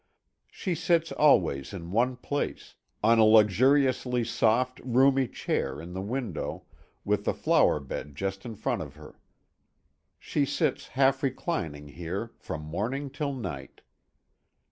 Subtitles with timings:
[0.49, 6.63] She sits always in one place on a luxuriously soft, roomy chair in the window,
[7.05, 9.19] with the flower bed just in front of her.
[10.17, 13.81] She sits half reclining here, from morning till night.